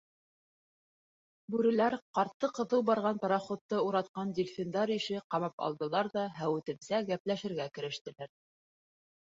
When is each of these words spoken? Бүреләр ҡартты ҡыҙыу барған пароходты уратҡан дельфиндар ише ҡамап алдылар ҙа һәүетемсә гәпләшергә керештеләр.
Бүреләр 1.55 1.95
ҡартты 2.19 2.49
ҡыҙыу 2.61 2.85
барған 2.91 3.21
пароходты 3.27 3.83
уратҡан 3.91 4.33
дельфиндар 4.41 4.95
ише 4.97 5.23
ҡамап 5.37 5.65
алдылар 5.69 6.11
ҙа 6.19 6.27
һәүетемсә 6.41 7.05
гәпләшергә 7.13 7.71
керештеләр. 7.79 8.35